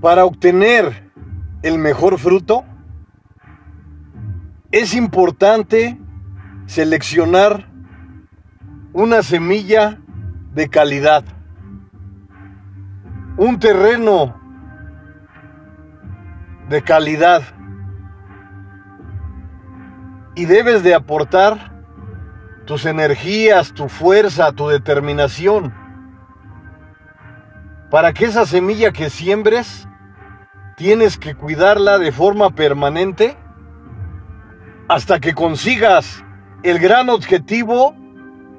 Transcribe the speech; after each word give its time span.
Para 0.00 0.24
obtener 0.24 1.10
el 1.62 1.76
mejor 1.76 2.18
fruto, 2.18 2.64
es 4.70 4.94
importante 4.94 5.98
seleccionar 6.68 7.66
una 8.92 9.22
semilla 9.22 9.98
de 10.52 10.68
calidad, 10.68 11.24
un 13.38 13.58
terreno 13.58 14.38
de 16.68 16.82
calidad. 16.82 17.42
Y 20.34 20.44
debes 20.44 20.84
de 20.84 20.94
aportar 20.94 21.72
tus 22.66 22.84
energías, 22.84 23.72
tu 23.72 23.88
fuerza, 23.88 24.52
tu 24.52 24.68
determinación 24.68 25.74
para 27.90 28.12
que 28.12 28.26
esa 28.26 28.44
semilla 28.44 28.92
que 28.92 29.08
siembres 29.08 29.88
tienes 30.76 31.16
que 31.16 31.34
cuidarla 31.34 31.98
de 31.98 32.12
forma 32.12 32.50
permanente 32.50 33.36
hasta 34.88 35.18
que 35.18 35.32
consigas 35.34 36.22
el 36.62 36.78
gran 36.78 37.08
objetivo 37.08 37.94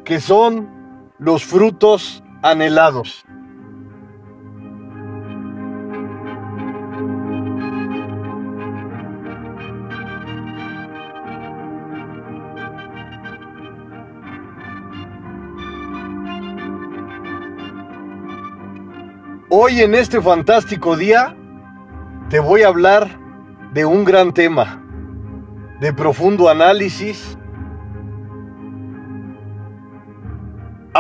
que 0.06 0.20
son 0.20 0.70
los 1.18 1.44
frutos 1.44 2.24
anhelados. 2.42 3.26
Hoy 19.52 19.82
en 19.82 19.96
este 19.96 20.22
fantástico 20.22 20.96
día 20.96 21.36
te 22.30 22.40
voy 22.40 22.62
a 22.62 22.68
hablar 22.68 23.10
de 23.74 23.84
un 23.84 24.06
gran 24.06 24.34
tema, 24.34 24.82
de 25.82 25.92
profundo 25.92 26.50
análisis, 26.50 27.39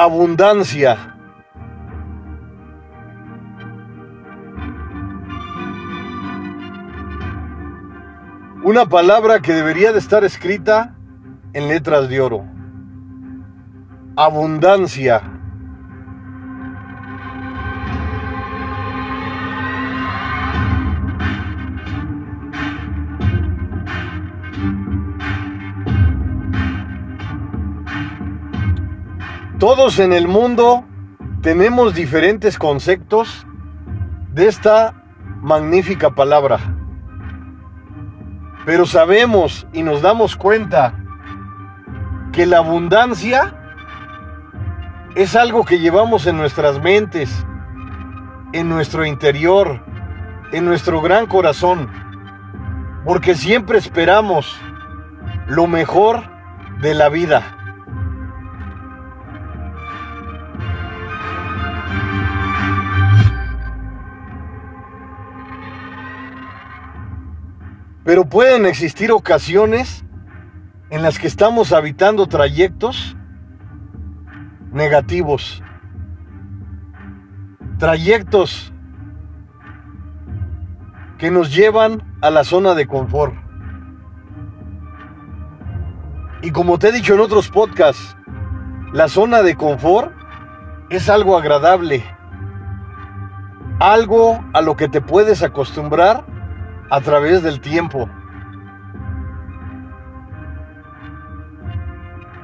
abundancia. 0.03 1.16
Una 8.64 8.88
palabra 8.88 9.42
que 9.42 9.53
debería 9.53 9.92
de 9.92 10.00
estar 10.00 10.23
escrita 10.23 10.95
en 11.53 11.67
letras 11.67 12.09
de 12.09 12.22
oro. 12.22 12.45
Abundancia. 14.16 15.39
Todos 29.60 30.00
en 30.00 30.14
el 30.14 30.30
mundo 30.30 30.86
tenemos 31.42 31.94
diferentes 31.94 32.58
conceptos 32.58 33.45
de 34.32 34.48
esta 34.48 35.04
magnífica 35.42 36.11
palabra. 36.11 36.60
Pero 38.66 38.86
sabemos 38.86 39.67
y 39.73 39.83
nos 39.83 40.02
damos 40.02 40.38
cuenta 40.38 40.94
que 42.32 42.45
la 42.45 42.60
abundancia 42.60 43.54
es 45.16 45.36
algo 45.36 45.66
que 45.66 45.80
llevamos 45.80 46.26
en 46.26 46.38
nuestras 46.38 46.82
mentes, 46.82 47.45
en 48.54 48.70
nuestro 48.70 49.06
interior, 49.06 49.83
en 50.54 50.64
nuestro 50.64 51.02
gran 51.02 51.26
corazón, 51.26 51.89
porque 53.04 53.36
siempre 53.36 53.78
esperamos 53.78 54.58
lo 55.48 55.67
mejor 55.67 56.23
de 56.80 56.94
la 56.94 57.10
vida. 57.10 57.58
Pero 68.09 68.25
pueden 68.25 68.65
existir 68.65 69.11
ocasiones 69.11 70.03
en 70.89 71.03
las 71.03 71.20
que 71.20 71.27
estamos 71.27 71.71
habitando 71.71 72.25
trayectos 72.25 73.15
negativos. 74.71 75.61
Trayectos 77.77 78.73
que 81.20 81.30
nos 81.30 81.53
llevan 81.53 82.02
a 82.23 82.31
la 82.31 82.43
zona 82.43 82.73
de 82.73 82.87
confort. 82.87 83.36
Y 86.41 86.49
como 86.49 86.80
te 86.80 86.87
he 86.87 86.91
dicho 86.91 87.14
en 87.14 87.20
otros 87.20 87.49
podcasts, 87.49 88.17
la 88.91 89.08
zona 89.08 89.43
de 89.43 89.53
confort 89.53 90.11
es 90.89 91.11
algo 91.11 91.37
agradable, 91.37 92.03
algo 93.80 94.43
a 94.53 94.61
lo 94.61 94.76
que 94.76 94.87
te 94.87 94.99
puedes 94.99 95.43
acostumbrar 95.43 96.39
a 96.89 97.02
través 97.02 97.44
del 97.44 97.60
tiempo. 97.60 98.10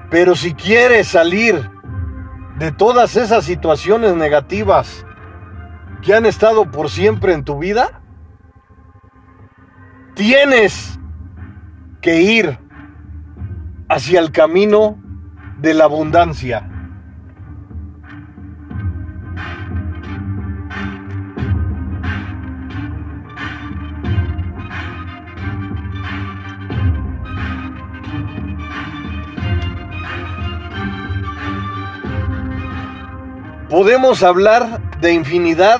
Pero 0.10 0.36
si 0.36 0.54
quieres 0.54 1.08
salir 1.08 1.70
de 2.58 2.72
todas 2.72 3.16
esas 3.16 3.44
situaciones 3.44 4.16
negativas 4.16 5.06
que 6.02 6.14
han 6.14 6.26
estado 6.26 6.70
por 6.72 6.90
siempre 6.90 7.34
en 7.34 7.44
tu 7.44 7.60
vida, 7.60 8.02
tienes 10.14 11.00
que 12.02 12.22
ir 12.22 12.60
hacia 13.90 14.20
el 14.20 14.32
camino 14.32 14.98
de 15.60 15.74
la 15.74 15.86
abundancia. 15.86 16.70
Podemos 33.70 34.22
hablar 34.22 35.00
de 35.00 35.14
infinidad 35.14 35.80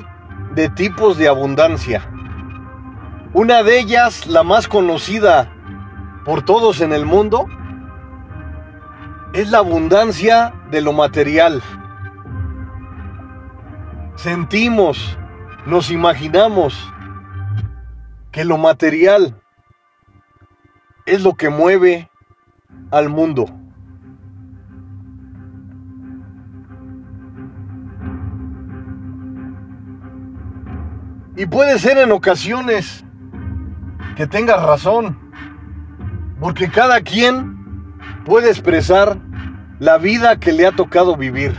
de 0.56 0.68
tipos 0.68 1.18
de 1.18 1.28
abundancia. 1.28 2.02
Una 3.32 3.62
de 3.62 3.78
ellas, 3.78 4.26
la 4.26 4.42
más 4.42 4.66
conocida 4.66 5.52
por 6.24 6.44
todos 6.44 6.80
en 6.80 6.92
el 6.92 7.06
mundo, 7.06 7.46
es 9.34 9.50
la 9.50 9.58
abundancia 9.58 10.52
de 10.72 10.80
lo 10.80 10.92
material. 10.92 11.62
Sentimos, 14.16 15.16
nos 15.64 15.92
imaginamos 15.92 16.92
que 18.32 18.44
lo 18.44 18.58
material 18.58 19.40
es 21.04 21.22
lo 21.22 21.34
que 21.34 21.50
mueve 21.50 22.10
al 22.90 23.10
mundo. 23.10 23.46
Y 31.36 31.44
puede 31.44 31.78
ser 31.78 31.98
en 31.98 32.12
ocasiones 32.12 33.04
que 34.16 34.26
tengas 34.26 34.62
razón, 34.62 35.18
porque 36.40 36.70
cada 36.70 37.02
quien 37.02 37.94
puede 38.24 38.48
expresar 38.48 39.18
la 39.78 39.98
vida 39.98 40.40
que 40.40 40.52
le 40.52 40.66
ha 40.66 40.72
tocado 40.72 41.14
vivir. 41.14 41.54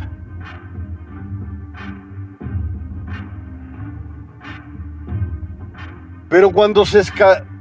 Pero 6.28 6.50
cuando 6.52 6.84
se 6.84 7.04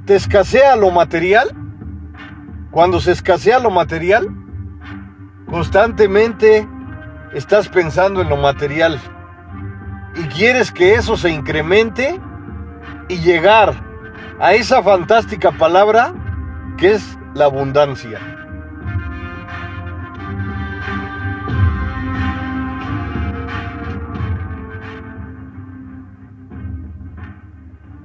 te 0.05 0.15
escasea 0.15 0.75
lo 0.75 0.89
material, 0.89 1.51
cuando 2.71 2.99
se 2.99 3.11
escasea 3.11 3.59
lo 3.59 3.69
material, 3.69 4.27
constantemente 5.47 6.67
estás 7.33 7.69
pensando 7.69 8.21
en 8.21 8.29
lo 8.29 8.37
material 8.37 8.99
y 10.17 10.23
quieres 10.29 10.71
que 10.71 10.95
eso 10.95 11.15
se 11.15 11.29
incremente 11.29 12.19
y 13.07 13.17
llegar 13.17 13.73
a 14.39 14.53
esa 14.53 14.81
fantástica 14.81 15.51
palabra 15.51 16.13
que 16.77 16.93
es 16.93 17.17
la 17.35 17.45
abundancia. 17.45 18.19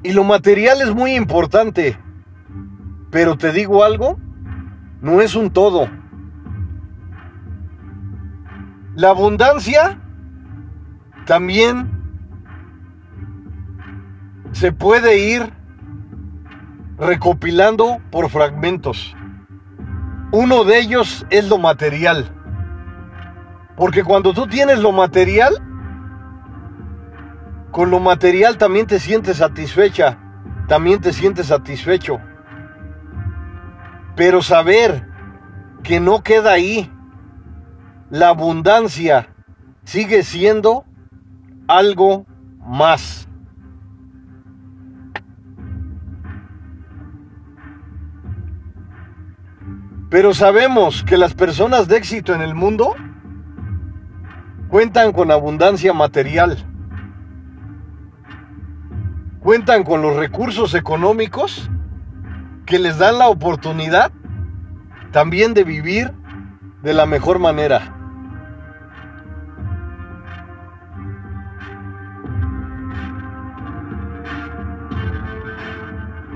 Y 0.04 0.12
lo 0.12 0.24
material 0.24 0.82
es 0.82 0.92
muy 0.92 1.14
importante, 1.14 1.96
pero 3.10 3.38
te 3.38 3.52
digo 3.52 3.84
algo, 3.84 4.18
no 5.00 5.20
es 5.20 5.34
un 5.34 5.50
todo. 5.50 5.88
La 8.96 9.10
abundancia 9.10 9.98
también 11.24 12.01
se 14.52 14.72
puede 14.72 15.18
ir 15.18 15.52
recopilando 16.98 18.00
por 18.10 18.30
fragmentos. 18.30 19.16
Uno 20.30 20.64
de 20.64 20.78
ellos 20.78 21.26
es 21.30 21.48
lo 21.48 21.58
material. 21.58 22.30
Porque 23.76 24.04
cuando 24.04 24.32
tú 24.32 24.46
tienes 24.46 24.78
lo 24.78 24.92
material, 24.92 25.54
con 27.70 27.90
lo 27.90 28.00
material 28.00 28.58
también 28.58 28.86
te 28.86 29.00
sientes 29.00 29.38
satisfecha, 29.38 30.18
también 30.68 31.00
te 31.00 31.12
sientes 31.12 31.46
satisfecho. 31.46 32.20
Pero 34.14 34.42
saber 34.42 35.08
que 35.82 35.98
no 35.98 36.22
queda 36.22 36.52
ahí, 36.52 36.92
la 38.10 38.28
abundancia 38.28 39.28
sigue 39.84 40.22
siendo 40.22 40.84
algo 41.66 42.26
más. 42.58 43.28
Pero 50.12 50.34
sabemos 50.34 51.02
que 51.04 51.16
las 51.16 51.32
personas 51.32 51.88
de 51.88 51.96
éxito 51.96 52.34
en 52.34 52.42
el 52.42 52.54
mundo 52.54 52.94
cuentan 54.68 55.10
con 55.14 55.30
abundancia 55.30 55.94
material. 55.94 56.58
Cuentan 59.40 59.84
con 59.84 60.02
los 60.02 60.14
recursos 60.14 60.74
económicos 60.74 61.70
que 62.66 62.78
les 62.78 62.98
dan 62.98 63.18
la 63.18 63.28
oportunidad 63.28 64.12
también 65.12 65.54
de 65.54 65.64
vivir 65.64 66.12
de 66.82 66.92
la 66.92 67.06
mejor 67.06 67.38
manera. 67.38 67.96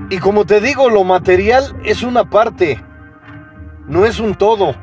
Y 0.08 0.17
como 0.17 0.46
te 0.46 0.62
digo, 0.62 0.88
lo 0.88 1.05
material 1.05 1.76
es 1.84 2.02
una 2.02 2.25
parte, 2.25 2.82
no 3.87 4.05
es 4.05 4.21
un 4.21 4.35
todo. 4.35 4.75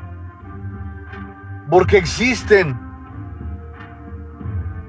Porque 1.70 1.96
existen 1.96 2.78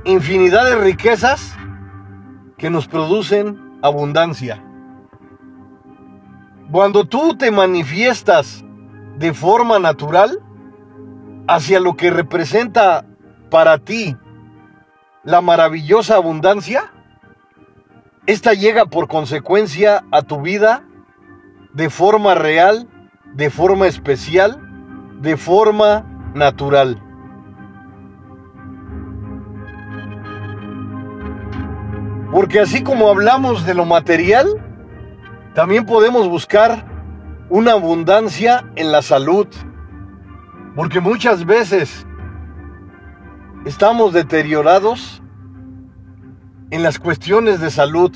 infinidad 0.06 0.66
de 0.66 0.76
riquezas 0.76 1.56
que 2.58 2.70
nos 2.70 2.88
producen 2.88 3.78
abundancia. 3.82 4.64
Cuando 6.72 7.06
tú 7.06 7.38
te 7.38 7.52
manifiestas 7.52 8.64
de 9.18 9.34
forma 9.34 9.80
natural 9.80 10.40
hacia 11.48 11.80
lo 11.80 11.96
que 11.96 12.10
representa 12.10 13.06
para 13.50 13.78
ti 13.78 14.18
la 15.24 15.42
maravillosa 15.42 16.16
abundancia, 16.16 16.92
esta 18.26 18.54
llega 18.54 18.88
por 18.88 19.08
consecuencia 19.08 20.04
a 20.12 20.24
tu 20.24 20.42
vida 20.42 20.84
de 21.74 21.90
forma 21.90 22.34
real, 22.36 22.88
de 23.36 23.50
forma 23.50 23.88
especial, 23.88 24.60
de 25.22 25.38
forma 25.38 26.06
natural. 26.34 27.02
Porque 32.32 32.60
así 32.60 32.84
como 32.84 33.10
hablamos 33.10 33.66
de 33.66 33.74
lo 33.74 33.86
material, 33.86 34.48
también 35.54 35.86
podemos 35.86 36.28
buscar 36.28 36.86
una 37.50 37.74
abundancia 37.74 38.66
en 38.76 38.92
la 38.92 39.02
salud. 39.02 39.48
Porque 40.76 41.00
muchas 41.00 41.46
veces 41.46 42.06
estamos 43.66 44.12
deteriorados 44.12 45.22
en 46.72 46.84
las 46.84 47.00
cuestiones 47.00 47.62
de 47.62 47.72
salud. 47.72 48.12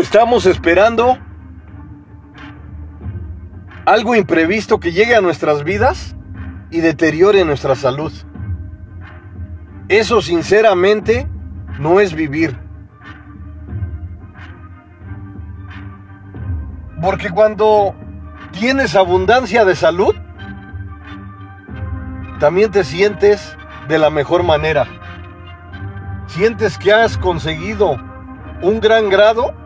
Estamos 0.00 0.46
esperando 0.46 1.18
algo 3.84 4.14
imprevisto 4.14 4.78
que 4.78 4.92
llegue 4.92 5.16
a 5.16 5.20
nuestras 5.20 5.64
vidas 5.64 6.14
y 6.70 6.80
deteriore 6.80 7.44
nuestra 7.44 7.74
salud. 7.74 8.12
Eso 9.88 10.22
sinceramente 10.22 11.28
no 11.80 11.98
es 11.98 12.14
vivir. 12.14 12.56
Porque 17.02 17.30
cuando 17.30 17.94
tienes 18.52 18.94
abundancia 18.94 19.64
de 19.64 19.74
salud, 19.74 20.14
también 22.38 22.70
te 22.70 22.84
sientes 22.84 23.56
de 23.88 23.98
la 23.98 24.10
mejor 24.10 24.44
manera. 24.44 24.86
Sientes 26.28 26.78
que 26.78 26.92
has 26.92 27.18
conseguido 27.18 27.96
un 28.62 28.80
gran 28.80 29.08
grado 29.08 29.57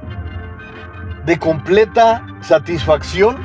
de 1.26 1.38
completa 1.38 2.26
satisfacción 2.40 3.36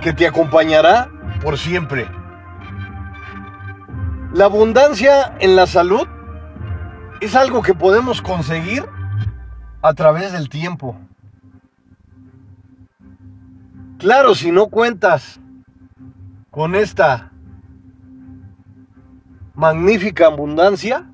que 0.00 0.12
te 0.12 0.26
acompañará 0.26 1.10
por 1.42 1.58
siempre. 1.58 2.08
La 4.34 4.44
abundancia 4.44 5.34
en 5.40 5.56
la 5.56 5.66
salud 5.66 6.06
es 7.20 7.34
algo 7.34 7.62
que 7.62 7.74
podemos 7.74 8.20
conseguir 8.20 8.84
a 9.82 9.94
través 9.94 10.32
del 10.32 10.48
tiempo. 10.48 10.96
Claro, 13.98 14.34
si 14.34 14.52
no 14.52 14.66
cuentas 14.68 15.40
con 16.50 16.76
esta 16.76 17.32
magnífica 19.54 20.26
abundancia, 20.26 21.10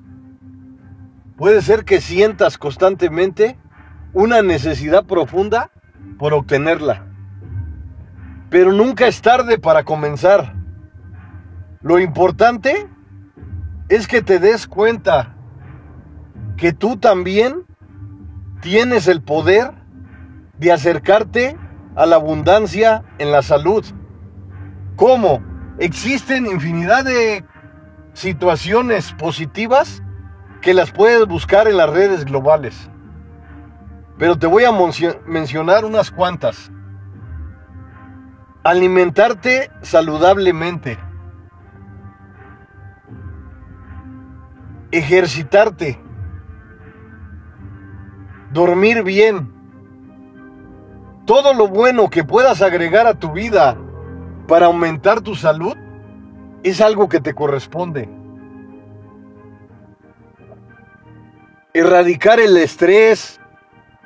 puede 1.35 1.61
ser 1.61 1.83
que 1.83 2.01
sientas 2.01 2.57
constantemente 2.57 3.57
una 4.13 4.43
necesidad 4.43 5.05
profunda 5.05 5.71
por 6.17 6.33
obtenerla. 6.33 7.05
Pero 8.49 8.71
nunca 8.71 9.07
es 9.07 9.21
tarde 9.21 9.57
para 9.57 9.83
comenzar. 9.83 10.53
Lo 11.81 11.99
importante 11.99 12.87
es 13.89 14.07
que 14.07 14.21
te 14.21 14.39
des 14.39 14.67
cuenta 14.67 15.35
que 16.57 16.73
tú 16.73 16.97
también 16.97 17.65
tienes 18.61 19.07
el 19.07 19.21
poder 19.21 19.71
de 20.57 20.71
acercarte 20.71 21.57
a 21.95 22.05
la 22.05 22.15
abundancia 22.15 23.03
en 23.17 23.31
la 23.31 23.41
salud. 23.41 23.85
¿Cómo? 24.95 25.43
Existen 25.77 26.45
infinidad 26.45 27.03
de 27.03 27.43
situaciones 28.13 29.13
positivas 29.13 30.01
que 30.61 30.73
las 30.73 30.91
puedes 30.91 31.27
buscar 31.27 31.67
en 31.67 31.77
las 31.77 31.89
redes 31.89 32.25
globales. 32.25 32.89
Pero 34.17 34.37
te 34.37 34.47
voy 34.47 34.63
a 34.63 34.71
mencionar 35.25 35.85
unas 35.85 36.11
cuantas. 36.11 36.71
Alimentarte 38.63 39.69
saludablemente. 39.81 40.97
Ejercitarte 44.91 45.99
dormir 48.55 49.03
bien, 49.03 49.53
todo 51.25 51.53
lo 51.53 51.67
bueno 51.67 52.09
que 52.09 52.23
puedas 52.23 52.61
agregar 52.61 53.05
a 53.05 53.15
tu 53.15 53.33
vida 53.33 53.77
para 54.47 54.67
aumentar 54.67 55.19
tu 55.19 55.35
salud 55.35 55.75
es 56.63 56.79
algo 56.79 57.09
que 57.09 57.19
te 57.19 57.33
corresponde. 57.33 58.09
Erradicar 61.73 62.39
el 62.39 62.55
estrés, 62.55 63.41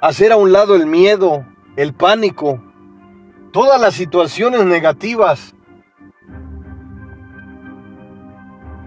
hacer 0.02 0.32
a 0.32 0.38
un 0.38 0.52
lado 0.52 0.76
el 0.76 0.86
miedo, 0.86 1.46
el 1.76 1.94
pánico, 1.94 2.62
todas 3.52 3.80
las 3.80 3.94
situaciones 3.96 4.66
negativas 4.66 5.56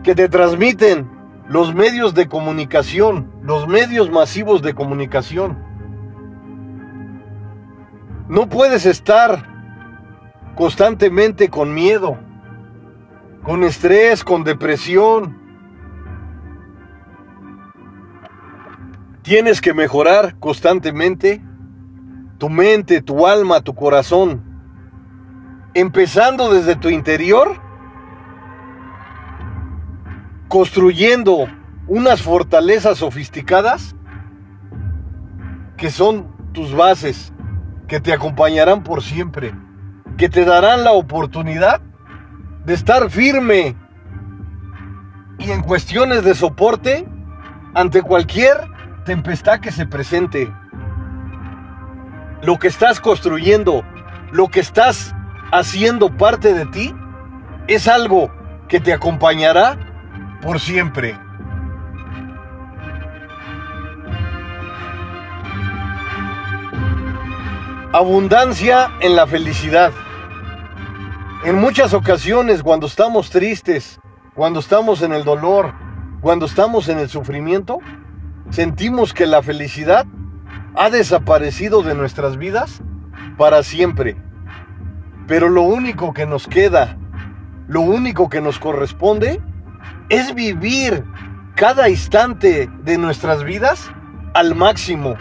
que 0.02 0.14
te 0.14 0.28
transmiten 0.28 1.10
los 1.48 1.74
medios 1.74 2.14
de 2.14 2.28
comunicación, 2.28 3.30
los 3.42 3.68
medios 3.68 4.10
masivos 4.10 4.62
de 4.62 4.74
comunicación. 4.74 5.58
No 8.28 8.48
puedes 8.48 8.86
estar 8.86 9.46
constantemente 10.54 11.48
con 11.48 11.74
miedo, 11.74 12.16
con 13.42 13.64
estrés, 13.64 14.24
con 14.24 14.44
depresión. 14.44 15.41
Tienes 19.22 19.60
que 19.60 19.72
mejorar 19.72 20.36
constantemente 20.40 21.40
tu 22.38 22.50
mente, 22.50 23.02
tu 23.02 23.26
alma, 23.26 23.60
tu 23.60 23.72
corazón. 23.72 24.42
Empezando 25.74 26.52
desde 26.52 26.74
tu 26.74 26.88
interior 26.88 27.60
construyendo 30.48 31.46
unas 31.86 32.20
fortalezas 32.20 32.98
sofisticadas 32.98 33.94
que 35.76 35.90
son 35.90 36.26
tus 36.52 36.74
bases, 36.74 37.32
que 37.86 38.00
te 38.00 38.12
acompañarán 38.12 38.82
por 38.82 39.02
siempre, 39.02 39.54
que 40.18 40.28
te 40.28 40.44
darán 40.44 40.82
la 40.82 40.92
oportunidad 40.92 41.80
de 42.66 42.74
estar 42.74 43.08
firme 43.08 43.76
y 45.38 45.52
en 45.52 45.62
cuestiones 45.62 46.24
de 46.24 46.34
soporte 46.34 47.08
ante 47.74 48.02
cualquier 48.02 48.71
tempestad 49.04 49.60
que 49.60 49.72
se 49.72 49.86
presente. 49.86 50.52
Lo 52.42 52.58
que 52.58 52.68
estás 52.68 53.00
construyendo, 53.00 53.84
lo 54.32 54.48
que 54.48 54.60
estás 54.60 55.14
haciendo 55.52 56.16
parte 56.16 56.54
de 56.54 56.66
ti, 56.66 56.94
es 57.68 57.88
algo 57.88 58.30
que 58.68 58.80
te 58.80 58.92
acompañará 58.92 59.76
por 60.40 60.58
siempre. 60.60 61.18
Abundancia 67.92 68.90
en 69.00 69.14
la 69.16 69.26
felicidad. 69.26 69.92
En 71.44 71.60
muchas 71.60 71.92
ocasiones 71.92 72.62
cuando 72.62 72.86
estamos 72.86 73.30
tristes, 73.30 74.00
cuando 74.34 74.60
estamos 74.60 75.02
en 75.02 75.12
el 75.12 75.24
dolor, 75.24 75.74
cuando 76.22 76.46
estamos 76.46 76.88
en 76.88 76.98
el 76.98 77.10
sufrimiento, 77.10 77.80
sentimos 78.52 79.14
que 79.14 79.26
la 79.26 79.42
felicidad 79.42 80.06
ha 80.76 80.90
desaparecido 80.90 81.82
de 81.82 81.94
nuestras 81.94 82.36
vidas 82.36 82.82
para 83.38 83.62
siempre. 83.62 84.16
Pero 85.26 85.48
lo 85.48 85.62
único 85.62 86.12
que 86.12 86.26
nos 86.26 86.46
queda, 86.46 86.98
lo 87.66 87.80
único 87.80 88.28
que 88.28 88.42
nos 88.42 88.58
corresponde, 88.58 89.40
es 90.10 90.34
vivir 90.34 91.04
cada 91.54 91.88
instante 91.88 92.70
de 92.84 92.98
nuestras 92.98 93.42
vidas 93.42 93.90
al 94.34 94.54
máximo. 94.54 95.16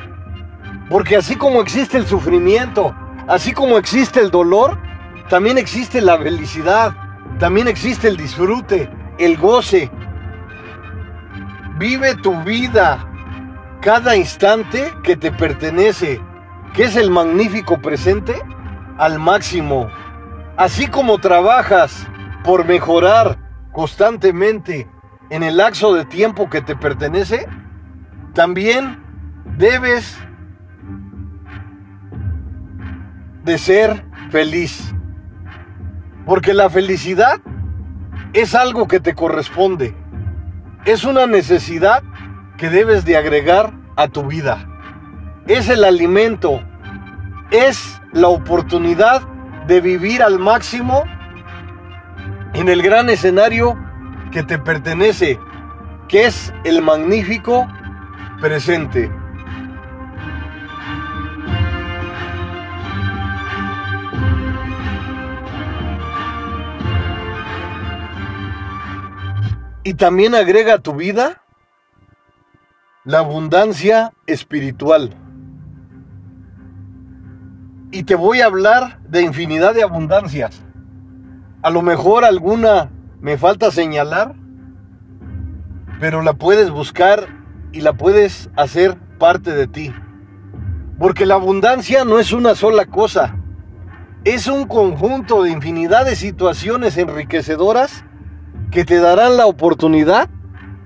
Porque 0.90 1.16
así 1.16 1.36
como 1.38 1.62
existe 1.62 1.98
el 1.98 2.06
sufrimiento, 2.06 2.94
así 3.30 3.54
como 3.54 3.78
existe 3.78 4.20
el 4.20 4.30
dolor, 4.30 4.78
también 5.30 5.58
existe 5.58 6.02
la 6.02 6.18
felicidad, 6.18 6.94
también 7.40 7.70
existe 7.70 8.10
el 8.10 8.18
disfrute, 8.18 8.90
el 9.20 9.38
goce. 9.38 9.90
Vive 11.78 12.16
tu 12.16 12.36
vida 12.44 13.08
cada 13.82 14.16
instante 14.16 14.94
que 15.04 15.18
te 15.18 15.32
pertenece, 15.32 16.22
que 16.74 16.84
es 16.84 16.96
el 16.96 17.10
magnífico 17.10 17.82
presente, 17.82 18.36
al 18.98 19.18
máximo. 19.18 19.90
Así 20.56 20.88
como 20.88 21.18
trabajas 21.18 22.08
por 22.44 22.66
mejorar 22.66 23.40
constantemente 23.72 24.88
en 25.32 25.42
el 25.42 25.58
lapso 25.58 25.96
de 25.96 26.06
tiempo 26.06 26.50
que 26.50 26.62
te 26.62 26.76
pertenece, 26.76 27.48
también 28.34 29.02
debes 29.58 30.16
de 33.44 33.58
ser 33.58 34.06
feliz. 34.30 34.94
Porque 36.28 36.54
la 36.54 36.70
felicidad 36.70 37.42
es 38.34 38.54
algo 38.54 38.88
que 38.88 39.00
te 39.00 39.16
corresponde. 39.16 39.96
Es 40.86 41.04
una 41.04 41.26
necesidad 41.26 42.04
que 42.62 42.70
debes 42.70 43.06
de 43.06 43.18
agregar 43.18 43.74
a 43.96 44.08
tu 44.08 44.28
vida. 44.28 44.70
Es 45.48 45.68
el 45.68 45.84
alimento. 45.84 46.62
Es 47.50 48.00
la 48.14 48.28
oportunidad 48.28 49.24
de 49.66 49.82
vivir 49.82 50.22
al 50.22 50.38
máximo 50.38 51.04
en 52.54 52.70
el 52.70 52.84
gran 52.84 53.10
escenario 53.10 53.76
que 54.32 54.44
te 54.44 54.60
pertenece, 54.60 55.40
que 56.08 56.28
es 56.28 56.54
el 56.64 56.84
magnífico 56.84 57.68
presente. 58.40 59.12
Y 69.84 69.96
también 69.96 70.36
agrega 70.36 70.76
a 70.76 70.78
tu 70.78 70.94
vida 70.94 71.41
la 73.12 73.20
abundancia 73.20 74.14
espiritual. 74.26 75.14
Y 77.92 78.04
te 78.04 78.16
voy 78.16 78.40
a 78.40 78.46
hablar 78.46 79.02
de 79.10 79.22
infinidad 79.22 79.74
de 79.74 79.84
abundancias. 79.84 80.64
A 81.62 81.72
lo 81.72 81.82
mejor 81.82 82.24
alguna 82.24 82.90
me 83.20 83.38
falta 83.38 83.70
señalar, 83.70 84.36
pero 86.00 86.22
la 86.22 86.36
puedes 86.36 86.70
buscar 86.70 87.28
y 87.74 87.82
la 87.82 87.92
puedes 87.92 88.50
hacer 88.56 88.98
parte 89.20 89.52
de 89.52 89.68
ti. 89.68 89.94
Porque 90.98 91.26
la 91.26 91.36
abundancia 91.36 92.06
no 92.06 92.18
es 92.18 92.32
una 92.32 92.56
sola 92.56 92.86
cosa, 92.86 93.36
es 94.24 94.48
un 94.48 94.68
conjunto 94.68 95.44
de 95.44 95.52
infinidad 95.52 96.06
de 96.06 96.16
situaciones 96.16 96.96
enriquecedoras 96.96 98.06
que 98.72 98.86
te 98.86 99.00
darán 99.00 99.36
la 99.36 99.48
oportunidad 99.48 100.30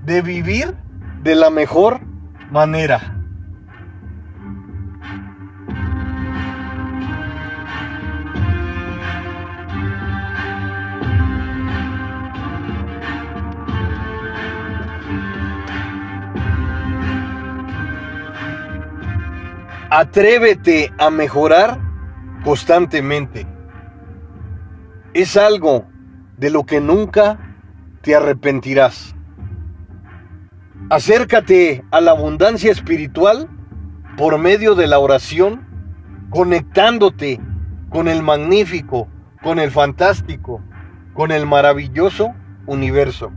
de 0.05 0.23
vivir 0.23 0.75
de 1.21 1.35
la 1.35 1.51
mejor 1.51 2.14
manera. 2.55 3.01
Atrévete 19.89 20.93
a 20.97 21.09
mejorar 21.09 21.77
constantemente. 22.45 23.45
Es 25.13 25.35
algo 25.35 25.85
de 26.37 26.49
lo 26.51 26.65
que 26.65 26.79
nunca 26.79 27.37
te 28.01 28.15
arrepentirás. 28.15 29.14
Acércate 30.89 31.83
a 31.91 32.01
la 32.01 32.11
abundancia 32.11 32.71
espiritual 32.71 33.49
por 34.17 34.37
medio 34.37 34.75
de 34.75 34.87
la 34.87 34.99
oración, 34.99 35.65
conectándote 36.29 37.39
con 37.89 38.07
el 38.07 38.21
magnífico, 38.21 39.07
con 39.41 39.59
el 39.59 39.71
fantástico, 39.71 40.61
con 41.13 41.31
el 41.31 41.45
maravilloso 41.45 42.33
universo. 42.65 43.31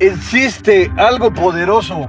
Existe 0.00 0.92
algo 0.96 1.32
poderoso 1.32 2.08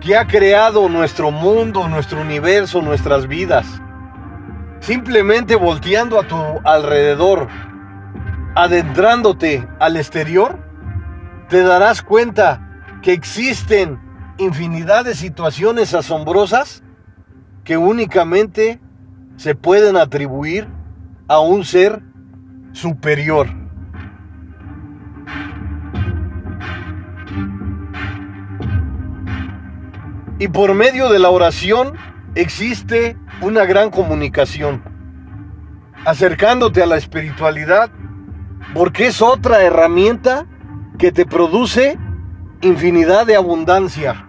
que 0.00 0.16
ha 0.16 0.26
creado 0.26 0.88
nuestro 0.88 1.30
mundo, 1.30 1.88
nuestro 1.88 2.20
universo, 2.20 2.82
nuestras 2.82 3.26
vidas 3.26 3.66
simplemente 4.80 5.54
volteando 5.54 6.18
a 6.18 6.26
tu 6.26 6.36
alrededor, 6.64 7.48
adentrándote 8.58 9.68
al 9.78 9.96
exterior, 9.96 10.58
te 11.48 11.62
darás 11.62 12.02
cuenta 12.02 12.82
que 13.02 13.12
existen 13.12 14.00
infinidad 14.36 15.04
de 15.04 15.14
situaciones 15.14 15.94
asombrosas 15.94 16.82
que 17.62 17.76
únicamente 17.76 18.80
se 19.36 19.54
pueden 19.54 19.96
atribuir 19.96 20.66
a 21.28 21.38
un 21.38 21.64
ser 21.64 22.02
superior. 22.72 23.46
Y 30.40 30.48
por 30.48 30.74
medio 30.74 31.10
de 31.10 31.20
la 31.20 31.30
oración 31.30 31.92
existe 32.34 33.16
una 33.40 33.66
gran 33.66 33.90
comunicación, 33.90 34.82
acercándote 36.04 36.82
a 36.82 36.86
la 36.86 36.96
espiritualidad, 36.96 37.88
porque 38.74 39.06
es 39.06 39.22
otra 39.22 39.62
herramienta 39.62 40.46
que 40.98 41.12
te 41.12 41.24
produce 41.24 41.98
infinidad 42.60 43.26
de 43.26 43.36
abundancia. 43.36 44.28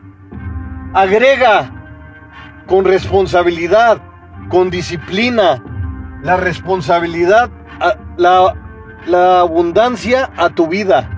Agrega 0.93 1.71
con 2.67 2.85
responsabilidad, 2.85 4.01
con 4.49 4.69
disciplina, 4.69 5.63
la 6.21 6.37
responsabilidad, 6.37 7.49
la, 8.17 8.55
la 9.07 9.39
abundancia 9.39 10.29
a 10.37 10.49
tu 10.49 10.67
vida. 10.67 11.09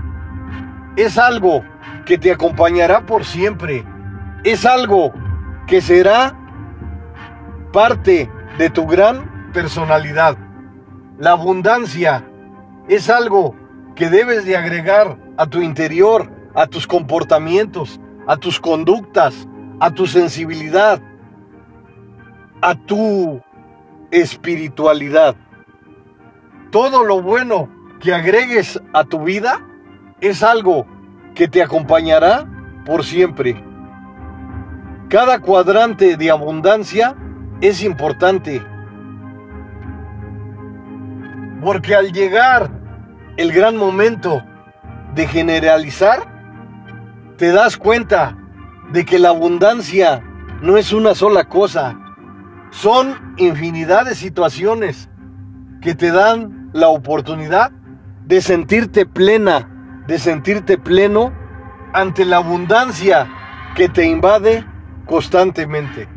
Es 0.95 1.17
algo 1.17 1.63
que 2.05 2.17
te 2.17 2.31
acompañará 2.31 3.05
por 3.05 3.25
siempre. 3.25 3.85
Es 4.43 4.65
algo 4.65 5.13
que 5.67 5.81
será 5.81 6.35
parte 7.71 8.29
de 8.57 8.69
tu 8.69 8.85
gran 8.87 9.51
personalidad. 9.53 10.37
La 11.17 11.31
abundancia 11.31 12.25
es 12.87 13.09
algo 13.09 13.55
que 13.95 14.09
debes 14.09 14.45
de 14.45 14.57
agregar 14.57 15.17
a 15.37 15.45
tu 15.45 15.61
interior, 15.61 16.31
a 16.55 16.67
tus 16.67 16.87
comportamientos, 16.87 17.99
a 18.27 18.37
tus 18.37 18.59
conductas, 18.59 19.47
a 19.79 19.91
tu 19.91 20.07
sensibilidad, 20.07 21.01
a 22.61 22.75
tu 22.75 23.41
espiritualidad. 24.11 25.35
Todo 26.71 27.03
lo 27.03 27.21
bueno 27.21 27.69
que 27.99 28.13
agregues 28.13 28.81
a 28.93 29.03
tu 29.03 29.23
vida 29.23 29.61
es 30.21 30.43
algo 30.43 30.85
que 31.35 31.47
te 31.47 31.61
acompañará 31.61 32.47
por 32.85 33.03
siempre. 33.03 33.63
Cada 35.09 35.39
cuadrante 35.39 36.15
de 36.15 36.31
abundancia 36.31 37.15
es 37.59 37.83
importante. 37.83 38.61
Porque 41.61 41.95
al 41.95 42.11
llegar 42.11 42.71
el 43.37 43.51
gran 43.51 43.77
momento 43.77 44.43
de 45.13 45.27
generalizar, 45.27 46.27
te 47.37 47.51
das 47.51 47.77
cuenta 47.77 48.37
de 48.91 49.05
que 49.05 49.19
la 49.19 49.29
abundancia 49.29 50.23
no 50.61 50.77
es 50.77 50.91
una 50.91 51.15
sola 51.15 51.45
cosa, 51.45 51.97
son 52.71 53.35
infinidad 53.37 54.05
de 54.05 54.15
situaciones 54.15 55.09
que 55.81 55.95
te 55.95 56.11
dan 56.11 56.69
la 56.73 56.87
oportunidad 56.87 57.71
de 58.25 58.41
sentirte 58.41 59.05
plena, 59.05 60.03
de 60.07 60.19
sentirte 60.19 60.77
pleno 60.77 61.33
ante 61.93 62.25
la 62.25 62.37
abundancia 62.37 63.27
que 63.75 63.89
te 63.89 64.05
invade 64.05 64.65
constantemente. 65.05 66.07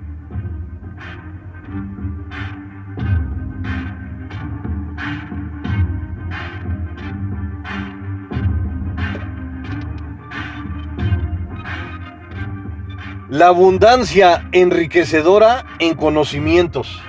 La 13.34 13.48
abundancia 13.48 14.48
enriquecedora 14.52 15.64
en 15.80 15.96
conocimientos. 15.96 17.02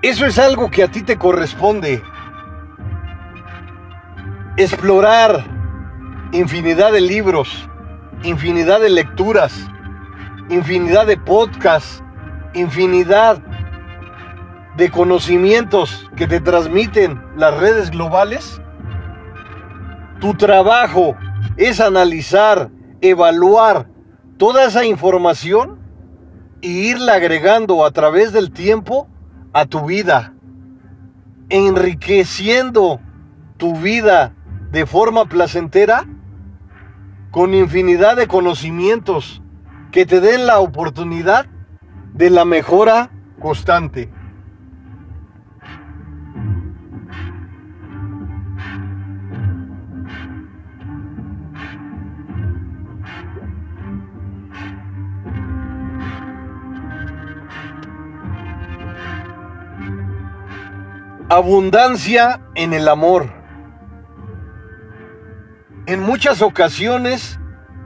Eso 0.00 0.24
es 0.24 0.38
algo 0.38 0.70
que 0.70 0.82
a 0.82 0.90
ti 0.90 1.02
te 1.02 1.18
corresponde. 1.18 2.02
Explorar 4.56 5.44
infinidad 6.32 6.92
de 6.92 7.02
libros, 7.02 7.68
infinidad 8.22 8.80
de 8.80 8.88
lecturas, 8.88 9.52
infinidad 10.48 11.06
de 11.06 11.18
podcasts, 11.18 12.02
infinidad 12.54 13.42
de 14.78 14.90
conocimientos 14.90 16.08
que 16.16 16.26
te 16.26 16.40
transmiten 16.40 17.22
las 17.36 17.54
redes 17.58 17.90
globales. 17.90 18.62
Tu 20.22 20.32
trabajo 20.32 21.14
es 21.58 21.82
analizar, 21.82 22.70
evaluar 23.02 23.97
toda 24.38 24.64
esa 24.64 24.84
información 24.84 25.78
e 26.62 26.68
irla 26.68 27.14
agregando 27.14 27.84
a 27.84 27.90
través 27.90 28.32
del 28.32 28.50
tiempo 28.52 29.08
a 29.52 29.66
tu 29.66 29.84
vida, 29.84 30.34
enriqueciendo 31.50 33.00
tu 33.56 33.74
vida 33.76 34.34
de 34.70 34.86
forma 34.86 35.26
placentera 35.26 36.06
con 37.30 37.52
infinidad 37.52 38.16
de 38.16 38.28
conocimientos 38.28 39.42
que 39.90 40.06
te 40.06 40.20
den 40.20 40.46
la 40.46 40.60
oportunidad 40.60 41.46
de 42.14 42.30
la 42.30 42.44
mejora 42.44 43.10
constante. 43.40 44.10
Abundancia 61.30 62.40
en 62.54 62.72
el 62.72 62.88
amor. 62.88 63.26
En 65.84 66.00
muchas 66.00 66.40
ocasiones 66.40 67.38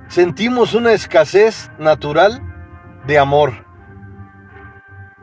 sentimos 0.07 0.74
una 0.74 0.92
escasez 0.92 1.68
natural 1.76 2.40
de 3.05 3.18
amor. 3.18 3.66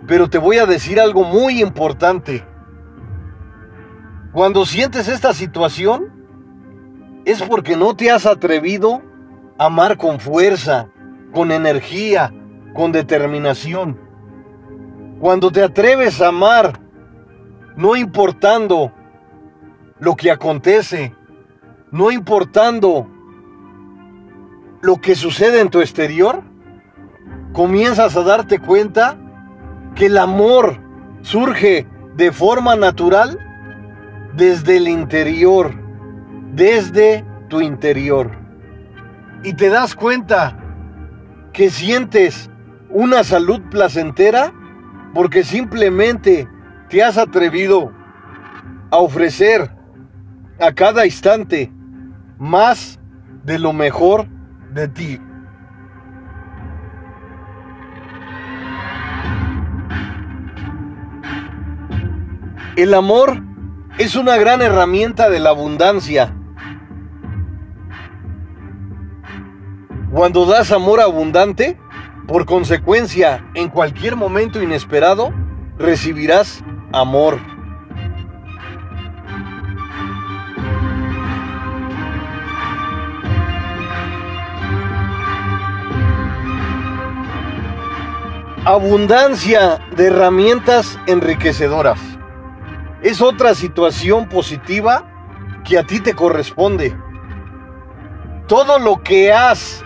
Pero 0.05 0.29
te 0.29 0.38
voy 0.38 0.58
a 0.58 0.65
decir 0.65 0.99
algo 0.99 1.23
muy 1.23 1.62
importante. 1.62 2.45
Cuando 4.34 4.65
sientes 4.65 5.08
esta 5.08 5.34
situación, 5.34 6.12
es 7.23 7.41
porque 7.41 7.77
no 7.77 7.95
te 7.95 8.12
has 8.12 8.25
atrevido 8.25 9.01
a 9.58 9.67
amar 9.67 9.95
con 9.95 10.19
fuerza, 10.19 10.89
con 11.34 11.53
energía, 11.53 12.34
con 12.73 12.91
determinación. 12.91 13.97
Cuando 15.21 15.51
te 15.51 15.63
atreves 15.63 16.21
a 16.21 16.27
amar 16.27 16.88
no 17.75 17.95
importando 17.95 18.91
lo 19.99 20.15
que 20.15 20.32
acontece, 20.32 21.15
no 21.91 22.12
importando 22.12 23.08
lo 24.82 25.01
que 25.01 25.15
sucede 25.15 25.62
en 25.62 25.69
tu 25.69 25.82
exterior, 25.82 26.43
comienzas 27.53 28.15
a 28.15 28.23
darte 28.23 28.60
cuenta 28.60 29.17
que 29.95 30.05
el 30.05 30.17
amor 30.17 30.79
surge 31.21 31.88
de 32.15 32.32
forma 32.32 32.75
natural 32.75 33.39
desde 34.36 34.77
el 34.77 34.88
interior, 34.88 35.73
desde 36.53 37.25
tu 37.49 37.62
interior. 37.62 38.32
Y 39.43 39.53
te 39.53 39.69
das 39.69 39.95
cuenta 39.95 40.58
que 41.53 41.69
sientes 41.69 42.49
una 42.89 43.23
salud 43.23 43.62
placentera 43.69 44.53
porque 45.13 45.43
simplemente 45.43 46.47
te 46.89 47.04
has 47.04 47.17
atrevido 47.17 47.93
a 48.91 48.97
ofrecer 48.97 49.71
a 50.60 50.73
cada 50.73 51.06
instante 51.06 51.71
más 52.38 52.99
de 53.43 53.60
lo 53.60 53.73
mejor 53.73 54.28
de 54.73 54.88
ti. 54.88 55.21
El 62.75 62.93
amor 62.93 63.43
es 63.97 64.15
una 64.15 64.38
gran 64.38 64.62
herramienta 64.62 65.30
de 65.30 65.39
la 65.39 65.49
abundancia. 65.49 66.34
Cuando 70.12 70.45
das 70.45 70.71
amor 70.71 71.02
abundante, 71.02 71.78
por 72.25 72.45
consecuencia, 72.45 73.45
en 73.54 73.69
cualquier 73.69 74.15
momento 74.15 74.63
inesperado, 74.63 75.34
recibirás 75.78 76.63
amor. 76.91 77.39
Abundancia 88.65 89.80
de 89.95 90.08
herramientas 90.08 90.99
enriquecedoras. 91.08 91.99
Es 93.02 93.21
otra 93.21 93.56
situación 93.56 94.28
positiva 94.28 95.06
que 95.63 95.78
a 95.78 95.84
ti 95.84 95.99
te 95.99 96.13
corresponde. 96.13 96.95
Todo 98.47 98.78
lo 98.80 99.02
que 99.02 99.32
has 99.32 99.84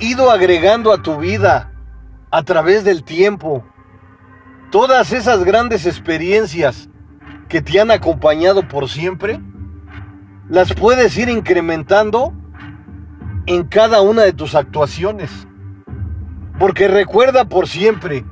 ido 0.00 0.30
agregando 0.30 0.92
a 0.92 1.02
tu 1.02 1.16
vida 1.16 1.72
a 2.30 2.42
través 2.42 2.84
del 2.84 3.04
tiempo, 3.04 3.64
todas 4.70 5.12
esas 5.12 5.44
grandes 5.44 5.86
experiencias 5.86 6.88
que 7.48 7.62
te 7.62 7.80
han 7.80 7.90
acompañado 7.90 8.66
por 8.66 8.88
siempre, 8.88 9.40
las 10.48 10.72
puedes 10.74 11.16
ir 11.16 11.28
incrementando 11.28 12.32
en 13.46 13.64
cada 13.64 14.00
una 14.00 14.22
de 14.22 14.32
tus 14.32 14.54
actuaciones. 14.54 15.30
Porque 16.58 16.88
recuerda 16.88 17.44
por 17.46 17.68
siempre 17.68 18.24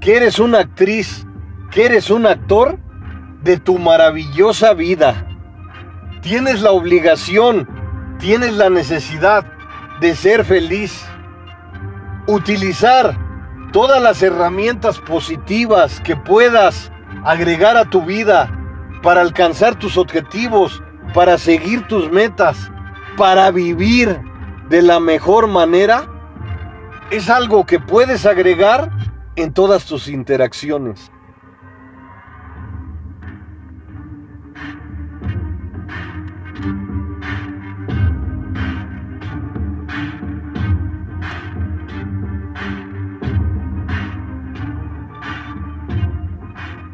que 0.00 0.16
eres 0.16 0.38
una 0.38 0.60
actriz, 0.60 1.26
que 1.70 1.86
eres 1.86 2.10
un 2.10 2.26
actor 2.26 2.78
de 3.42 3.58
tu 3.58 3.78
maravillosa 3.78 4.74
vida. 4.74 5.26
Tienes 6.20 6.62
la 6.62 6.72
obligación, 6.72 7.68
tienes 8.18 8.54
la 8.54 8.70
necesidad 8.70 9.46
de 10.00 10.14
ser 10.14 10.44
feliz. 10.44 11.04
Utilizar 12.26 13.29
todas 13.72 14.02
las 14.02 14.22
herramientas 14.22 14.98
positivas 14.98 16.00
que 16.00 16.16
puedas 16.16 16.90
agregar 17.24 17.76
a 17.76 17.88
tu 17.88 18.02
vida 18.02 18.50
para 19.02 19.20
alcanzar 19.20 19.78
tus 19.78 19.96
objetivos, 19.96 20.82
para 21.14 21.38
seguir 21.38 21.86
tus 21.88 22.10
metas, 22.10 22.70
para 23.16 23.50
vivir 23.50 24.20
de 24.68 24.82
la 24.82 25.00
mejor 25.00 25.46
manera, 25.46 26.08
es 27.10 27.28
algo 27.28 27.66
que 27.66 27.80
puedes 27.80 28.26
agregar 28.26 28.90
en 29.36 29.52
todas 29.52 29.84
tus 29.84 30.08
interacciones. 30.08 31.10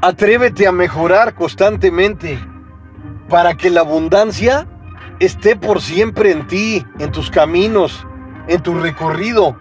Atrévete 0.06 0.68
a 0.68 0.70
mejorar 0.70 1.34
constantemente. 1.34 2.38
para 3.28 3.56
que 3.56 3.70
la 3.70 3.80
abundancia 3.80 4.68
esté 5.18 5.56
por 5.56 5.80
siempre 5.82 6.30
en 6.30 6.46
ti, 6.46 6.86
en 7.00 7.10
tus 7.10 7.28
caminos, 7.28 8.06
en 8.46 8.62
tu 8.62 8.78
recorrido, 8.78 9.58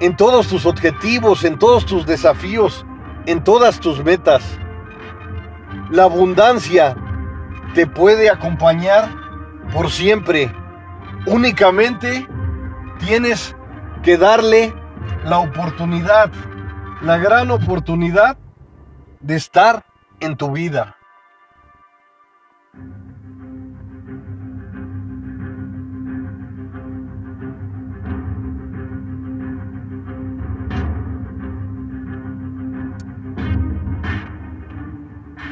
en 0.00 0.14
todos 0.14 0.46
tus 0.48 0.66
objetivos, 0.66 1.42
en 1.44 1.58
todos 1.58 1.86
tus 1.86 2.04
desafíos, 2.04 2.84
en 3.24 3.42
todas 3.42 3.80
tus 3.80 4.04
metas. 4.04 4.42
La 5.90 6.02
abundancia 6.02 6.94
te 7.74 7.86
puede 7.86 8.28
acompañar 8.28 9.08
por 9.72 9.90
siempre. 9.90 10.52
Únicamente 11.24 12.28
tienes 12.98 13.56
que 14.02 14.18
darle 14.18 14.74
la 15.24 15.38
oportunidad, 15.38 16.30
la 17.00 17.16
gran 17.16 17.50
oportunidad 17.50 18.36
de 19.20 19.36
estar 19.36 19.84
en 20.20 20.36
tu 20.36 20.50
vida. 20.52 20.96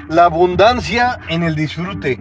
La 0.09 0.25
abundancia 0.25 1.19
en 1.29 1.43
el 1.43 1.55
disfrute. 1.55 2.19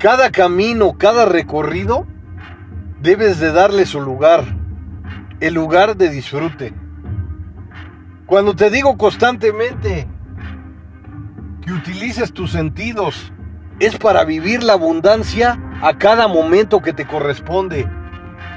Cada 0.00 0.32
camino, 0.32 0.98
cada 0.98 1.24
recorrido, 1.24 2.06
debes 3.00 3.38
de 3.38 3.52
darle 3.52 3.86
su 3.86 4.00
lugar, 4.00 4.44
el 5.40 5.54
lugar 5.54 5.96
de 5.96 6.10
disfrute. 6.10 6.83
Cuando 8.26 8.56
te 8.56 8.70
digo 8.70 8.96
constantemente 8.96 10.08
que 11.64 11.72
utilices 11.72 12.32
tus 12.32 12.52
sentidos, 12.52 13.32
es 13.80 13.98
para 13.98 14.24
vivir 14.24 14.62
la 14.62 14.74
abundancia 14.74 15.60
a 15.82 15.98
cada 15.98 16.26
momento 16.26 16.80
que 16.80 16.94
te 16.94 17.06
corresponde. 17.06 17.86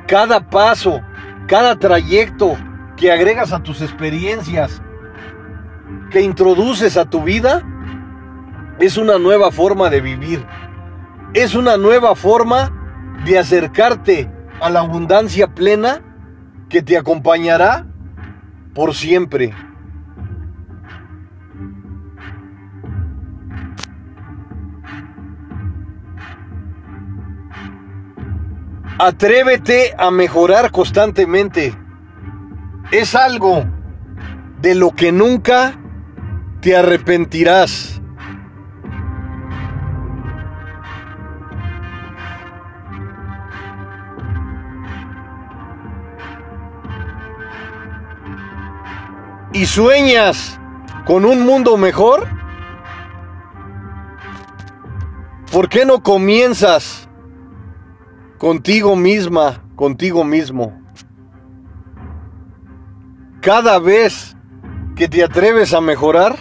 Cada 0.08 0.49
paso, 0.49 1.01
cada 1.47 1.77
trayecto 1.77 2.56
que 2.95 3.12
agregas 3.12 3.51
a 3.51 3.62
tus 3.62 3.82
experiencias, 3.82 4.82
que 6.12 6.21
introduces 6.21 6.95
a 6.95 7.06
tu 7.06 7.23
vida 7.23 7.63
es 8.80 8.97
una 8.97 9.17
nueva 9.17 9.51
forma 9.51 9.89
de 9.89 9.99
vivir. 9.99 10.45
Es 11.34 11.56
una 11.56 11.75
nueva 11.75 12.15
forma 12.15 12.71
de 13.25 13.38
acercarte 13.38 14.32
a 14.62 14.69
la 14.69 14.80
abundancia 14.80 15.47
plena 15.47 16.01
que 16.69 16.82
te 16.82 16.97
acompañará 16.97 17.86
por 18.77 18.93
siempre. 18.93 19.55
Atrévete 28.99 29.95
a 29.97 30.11
mejorar 30.11 30.69
constantemente. 30.69 31.73
Es 32.91 33.15
algo 33.15 33.65
de 34.61 34.75
lo 34.75 34.91
que 34.91 35.11
nunca 35.11 35.73
te 36.61 36.77
arrepentirás. 36.77 37.99
¿Y 49.57 49.65
sueñas 49.65 50.59
con 51.07 51.25
un 51.25 51.43
mundo 51.43 51.77
mejor? 51.77 52.27
¿Por 55.51 55.67
qué 55.67 55.83
no 55.83 56.03
comienzas 56.03 57.09
contigo 58.37 58.95
misma, 58.95 59.63
contigo 59.75 60.23
mismo? 60.23 60.79
Cada 63.41 63.79
vez 63.79 64.37
que 64.95 65.07
te 65.07 65.23
atreves 65.23 65.73
a 65.73 65.81
mejorar, 65.81 66.35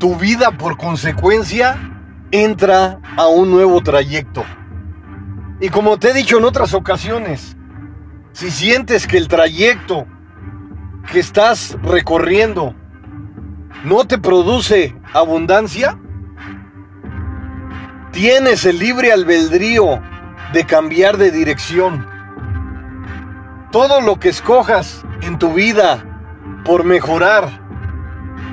tu 0.00 0.16
vida 0.16 0.52
por 0.52 0.78
consecuencia 0.78 1.76
entra 2.30 3.02
a 3.18 3.26
un 3.26 3.50
nuevo 3.50 3.82
trayecto. 3.82 4.42
Y 5.60 5.68
como 5.68 5.98
te 5.98 6.08
he 6.08 6.14
dicho 6.14 6.38
en 6.38 6.44
otras 6.44 6.72
ocasiones, 6.72 7.54
si 8.32 8.50
sientes 8.50 9.06
que 9.06 9.18
el 9.18 9.28
trayecto 9.28 10.06
que 11.10 11.20
estás 11.20 11.76
recorriendo 11.82 12.74
no 13.84 14.06
te 14.06 14.16
produce 14.18 14.96
abundancia, 15.12 15.98
tienes 18.12 18.64
el 18.64 18.78
libre 18.78 19.12
albedrío 19.12 20.00
de 20.52 20.64
cambiar 20.64 21.18
de 21.18 21.30
dirección. 21.30 22.06
Todo 23.70 24.00
lo 24.00 24.18
que 24.18 24.30
escojas 24.30 25.04
en 25.20 25.38
tu 25.38 25.52
vida 25.52 26.02
por 26.64 26.84
mejorar, 26.84 27.48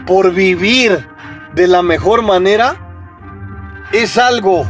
por 0.06 0.34
vivir 0.34 1.08
de 1.54 1.68
la 1.68 1.82
mejor 1.82 2.24
manera, 2.24 2.76
es 3.94 4.18
algo 4.18 4.66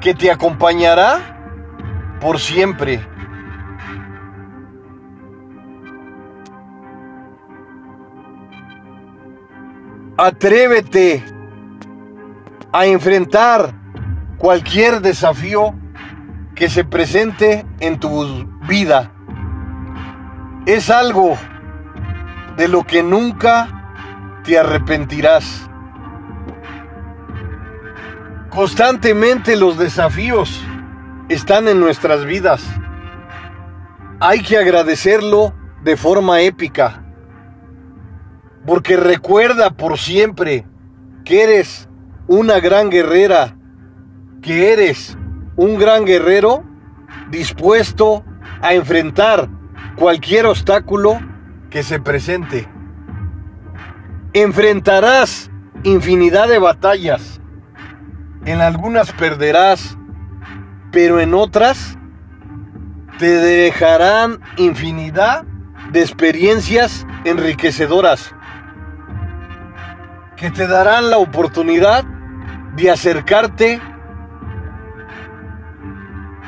que 0.00 0.14
te 0.14 0.30
acompañará 0.30 2.16
por 2.20 2.38
siempre. 2.38 3.06
Atrévete 10.16 11.24
a 12.70 12.84
enfrentar 12.86 13.74
cualquier 14.36 15.00
desafío 15.00 15.74
que 16.54 16.68
se 16.68 16.84
presente 16.84 17.64
en 17.80 17.98
tu 17.98 18.46
vida. 18.68 19.10
Es 20.66 20.90
algo 20.90 21.36
de 22.56 22.68
lo 22.68 22.84
que 22.84 23.02
nunca 23.02 24.40
te 24.44 24.58
arrepentirás. 24.58 25.68
Constantemente 28.50 29.56
los 29.56 29.78
desafíos 29.78 30.62
están 31.30 31.68
en 31.68 31.80
nuestras 31.80 32.26
vidas. 32.26 32.62
Hay 34.20 34.42
que 34.42 34.58
agradecerlo 34.58 35.54
de 35.82 35.96
forma 35.96 36.42
épica. 36.42 37.02
Porque 38.66 38.96
recuerda 38.96 39.70
por 39.70 39.98
siempre 39.98 40.66
que 41.24 41.42
eres 41.42 41.88
una 42.26 42.60
gran 42.60 42.90
guerrera, 42.90 43.56
que 44.40 44.72
eres 44.72 45.16
un 45.56 45.78
gran 45.78 46.04
guerrero 46.04 46.64
dispuesto 47.30 48.24
a 48.60 48.74
enfrentar 48.74 49.48
cualquier 49.96 50.46
obstáculo 50.46 51.20
que 51.70 51.82
se 51.82 52.00
presente. 52.00 52.68
Enfrentarás 54.32 55.50
infinidad 55.82 56.48
de 56.48 56.58
batallas. 56.58 57.40
En 58.44 58.60
algunas 58.60 59.12
perderás, 59.12 59.96
pero 60.90 61.20
en 61.20 61.34
otras 61.34 61.98
te 63.18 63.26
dejarán 63.26 64.40
infinidad 64.56 65.44
de 65.92 66.00
experiencias 66.00 67.06
enriquecedoras 67.24 68.34
que 70.42 70.50
te 70.50 70.66
darán 70.66 71.08
la 71.08 71.18
oportunidad 71.18 72.02
de 72.74 72.90
acercarte 72.90 73.80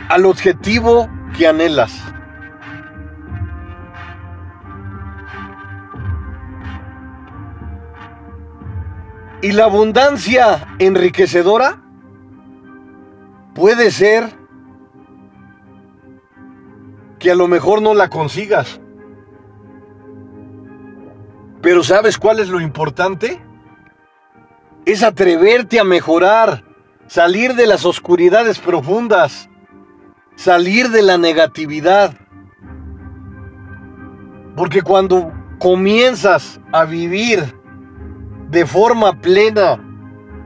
al 0.08 0.26
objetivo 0.26 1.08
que 1.38 1.46
anhelas. 1.46 2.02
Y 9.42 9.52
la 9.52 9.66
abundancia 9.66 10.66
enriquecedora 10.80 11.80
puede 13.54 13.92
ser 13.92 14.36
que 17.20 17.30
a 17.30 17.36
lo 17.36 17.46
mejor 17.46 17.80
no 17.80 17.94
la 17.94 18.10
consigas. 18.10 18.80
Pero 21.62 21.84
¿sabes 21.84 22.18
cuál 22.18 22.40
es 22.40 22.48
lo 22.48 22.60
importante? 22.60 23.53
Es 24.86 25.02
atreverte 25.02 25.80
a 25.80 25.84
mejorar, 25.84 26.62
salir 27.06 27.54
de 27.54 27.66
las 27.66 27.86
oscuridades 27.86 28.58
profundas, 28.58 29.48
salir 30.36 30.90
de 30.90 31.02
la 31.02 31.16
negatividad. 31.16 32.14
Porque 34.56 34.82
cuando 34.82 35.32
comienzas 35.58 36.60
a 36.72 36.84
vivir 36.84 37.58
de 38.50 38.66
forma 38.66 39.20
plena, 39.20 39.80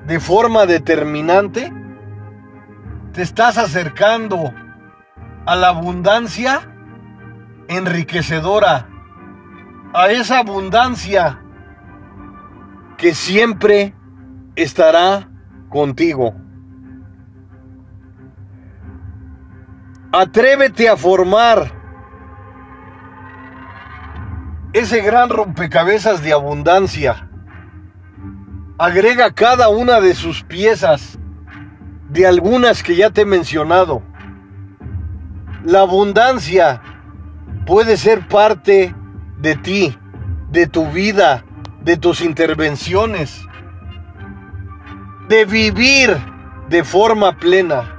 de 0.06 0.20
forma 0.20 0.66
determinante, 0.66 1.72
te 3.12 3.22
estás 3.22 3.58
acercando 3.58 4.54
a 5.46 5.56
la 5.56 5.68
abundancia 5.68 6.60
enriquecedora, 7.66 8.88
a 9.92 10.10
esa 10.10 10.38
abundancia 10.38 11.42
que 12.96 13.14
siempre 13.14 13.94
estará 14.62 15.28
contigo. 15.68 16.34
Atrévete 20.10 20.88
a 20.88 20.96
formar 20.96 21.72
ese 24.72 25.00
gran 25.00 25.28
rompecabezas 25.28 26.22
de 26.22 26.32
abundancia. 26.32 27.28
Agrega 28.78 29.32
cada 29.32 29.68
una 29.68 30.00
de 30.00 30.14
sus 30.14 30.42
piezas, 30.42 31.18
de 32.08 32.26
algunas 32.26 32.82
que 32.82 32.96
ya 32.96 33.10
te 33.10 33.22
he 33.22 33.26
mencionado. 33.26 34.02
La 35.64 35.80
abundancia 35.80 36.82
puede 37.66 37.96
ser 37.96 38.26
parte 38.26 38.94
de 39.38 39.56
ti, 39.56 39.96
de 40.50 40.66
tu 40.66 40.86
vida, 40.86 41.44
de 41.82 41.96
tus 41.96 42.22
intervenciones, 42.22 43.47
de 45.28 45.44
vivir 45.44 46.16
de 46.68 46.82
forma 46.82 47.32
plena. 47.36 47.94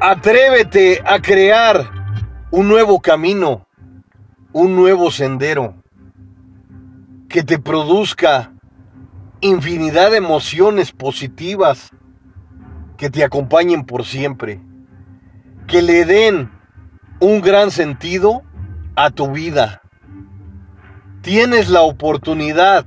Atrévete 0.00 1.02
a 1.04 1.18
crear 1.18 1.90
un 2.50 2.68
nuevo 2.68 3.00
camino, 3.00 3.66
un 4.52 4.76
nuevo 4.76 5.10
sendero 5.10 5.74
que 7.28 7.42
te 7.42 7.58
produzca 7.58 8.53
infinidad 9.44 10.10
de 10.10 10.16
emociones 10.16 10.90
positivas 10.90 11.90
que 12.96 13.10
te 13.10 13.22
acompañen 13.22 13.84
por 13.84 14.06
siempre, 14.06 14.62
que 15.66 15.82
le 15.82 16.06
den 16.06 16.50
un 17.20 17.42
gran 17.42 17.70
sentido 17.70 18.42
a 18.96 19.10
tu 19.10 19.32
vida. 19.32 19.82
Tienes 21.20 21.68
la 21.68 21.82
oportunidad 21.82 22.86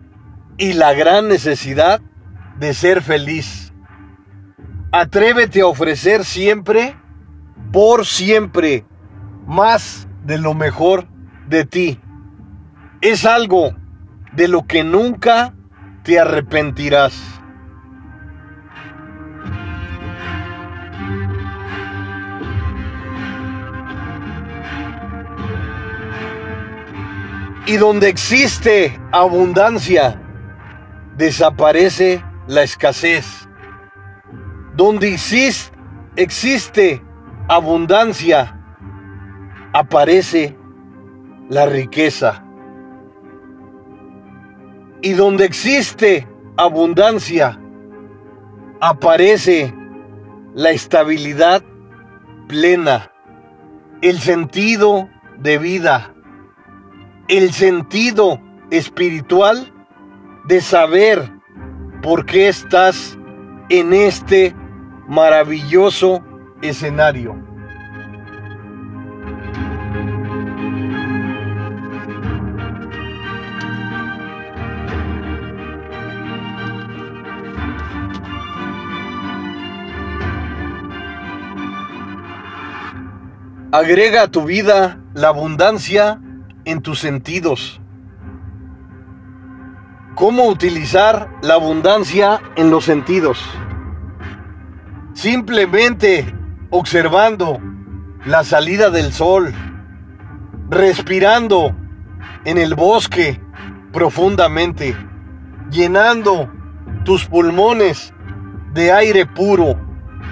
y 0.58 0.74
la 0.74 0.94
gran 0.94 1.28
necesidad 1.28 2.02
de 2.60 2.74
ser 2.74 3.04
feliz. 3.04 3.72
Atrévete 4.92 5.62
a 5.62 5.68
ofrecer 5.68 6.26
siempre 6.26 6.96
por 7.72 8.08
siempre 8.08 8.84
más 9.46 10.08
de 10.26 10.40
lo 10.40 10.56
mejor 10.56 11.08
de 11.48 11.66
ti. 11.66 12.00
Es 13.02 13.26
algo 13.26 13.76
de 14.34 14.48
lo 14.48 14.66
que 14.66 14.84
nunca 14.84 15.54
te 16.08 16.18
arrepentirás. 16.18 17.22
Y 27.66 27.76
donde 27.76 28.08
existe 28.08 28.98
abundancia, 29.12 30.18
desaparece 31.18 32.24
la 32.48 32.64
escasez. 32.64 33.50
Donde 34.76 35.14
existe, 35.14 35.78
existe 36.16 37.04
abundancia, 37.50 38.58
aparece 39.74 40.58
la 41.50 41.66
riqueza. 41.66 42.47
Y 45.02 45.14
donde 45.14 45.46
existe 45.46 46.28
abundancia, 46.58 47.60
aparece 48.82 49.74
la 50.54 50.72
estabilidad 50.72 51.64
plena, 52.48 53.12
el 54.02 54.20
sentido 54.20 55.10
de 55.38 55.58
vida, 55.58 56.14
el 57.28 57.54
sentido 57.54 58.42
espiritual 58.72 59.74
de 60.48 60.62
saber 60.62 61.32
por 62.02 62.26
qué 62.26 62.48
estás 62.48 63.18
en 63.70 63.94
este 63.94 64.56
maravilloso 65.08 66.24
escenario. 66.62 67.47
Agrega 83.78 84.24
a 84.24 84.28
tu 84.28 84.44
vida 84.46 84.98
la 85.14 85.28
abundancia 85.28 86.20
en 86.66 86.82
tus 86.82 86.98
sentidos. 86.98 87.80
¿Cómo 90.16 90.48
utilizar 90.48 91.30
la 91.44 91.54
abundancia 91.54 92.42
en 92.56 92.72
los 92.72 92.86
sentidos? 92.86 93.40
Simplemente 95.14 96.26
observando 96.72 97.60
la 98.26 98.44
salida 98.44 98.90
del 98.90 99.14
sol, 99.14 99.54
respirando 100.72 101.76
en 102.46 102.58
el 102.58 102.74
bosque 102.74 103.40
profundamente, 103.94 104.96
llenando 105.70 106.52
tus 107.04 107.26
pulmones 107.26 108.12
de 108.74 108.92
aire 108.92 109.28
puro, 109.28 109.80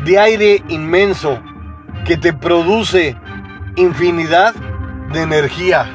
de 0.03 0.17
aire 0.17 0.63
inmenso 0.67 1.39
que 2.05 2.17
te 2.17 2.33
produce 2.33 3.15
infinidad 3.75 4.53
de 5.11 5.21
energía. 5.21 5.85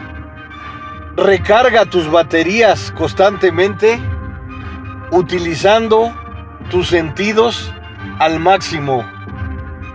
Recarga 1.16 1.86
tus 1.86 2.10
baterías 2.10 2.92
constantemente 2.92 4.00
utilizando 5.10 6.14
tus 6.70 6.88
sentidos 6.88 7.72
al 8.18 8.38
máximo 8.38 9.04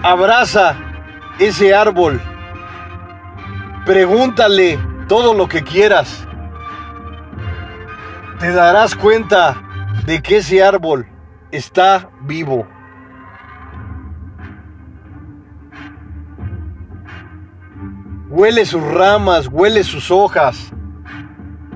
abraza 0.06 0.78
ese 1.40 1.74
árbol. 1.74 2.22
Pregúntale 3.86 4.80
todo 5.08 5.34
lo 5.34 5.48
que 5.48 5.64
quieras. 5.64 6.28
Te 8.40 8.52
darás 8.52 8.96
cuenta 8.96 9.60
de 10.06 10.22
que 10.22 10.38
ese 10.38 10.64
árbol 10.64 11.08
está 11.52 12.10
vivo. 12.22 12.68
Huele 18.36 18.66
sus 18.66 18.84
ramas, 18.84 19.48
huele 19.48 19.86
sus 19.86 20.12
hojas. 20.12 20.74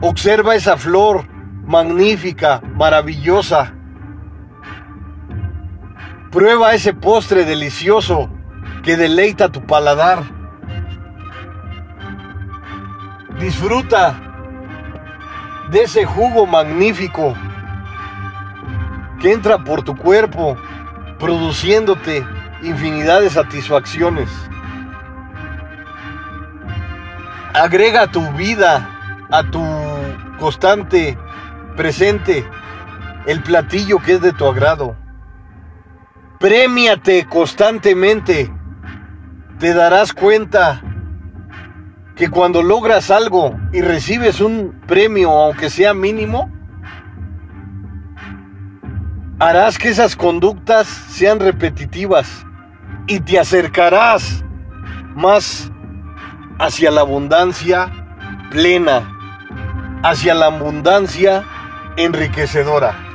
Observa 0.02 0.56
esa 0.56 0.76
flor 0.76 1.26
magnífica, 1.66 2.62
maravillosa 2.76 3.74
Prueba 6.32 6.74
ese 6.76 6.94
postre 6.94 7.46
delicioso 7.46 8.30
que 8.84 8.98
deleita 8.98 9.50
tu 9.50 9.66
paladar. 9.66 10.24
Disfruta 13.40 14.20
de 15.72 15.84
ese 15.84 16.04
jugo 16.04 16.46
magnífico 16.46 17.34
que 19.22 19.32
entra 19.32 19.64
por 19.64 19.82
tu 19.82 19.96
cuerpo, 19.96 20.58
produciéndote 21.20 22.24
infinidad 22.64 23.22
de 23.22 23.30
satisfacciones. 23.30 24.30
Agrega 27.54 28.08
tu 28.08 28.22
vida, 28.34 29.28
a 29.32 29.44
tu 29.44 29.64
constante 30.38 31.18
presente, 31.76 32.48
el 33.26 33.42
platillo 33.42 34.00
que 34.00 34.14
es 34.14 34.22
de 34.22 34.34
tu 34.34 34.46
agrado. 34.46 34.96
Premiate 36.40 37.26
constantemente. 37.26 38.52
Te 39.60 39.74
darás 39.74 40.14
cuenta 40.14 40.82
que 42.16 42.30
cuando 42.30 42.62
logras 42.62 43.12
algo 43.12 43.58
y 43.74 43.82
recibes 43.82 44.42
un 44.42 44.82
premio, 44.88 45.32
aunque 45.32 45.70
sea 45.70 45.94
mínimo, 45.94 46.52
harás 49.40 49.78
que 49.78 49.90
esas 49.90 50.16
conductas 50.16 50.88
sean 50.88 51.40
repetitivas 51.40 52.46
y 53.08 53.22
te 53.22 53.40
acercarás 53.40 54.44
más 55.16 55.72
hacia 56.60 56.92
la 56.92 57.02
abundancia 57.02 57.90
plena, 58.52 59.10
hacia 60.04 60.34
la 60.34 60.48
abundancia 60.48 61.46
enriquecedora. 61.96 63.06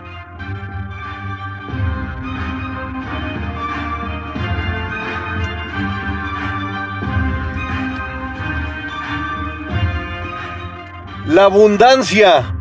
La 11.27 11.45
abundancia 11.45 12.55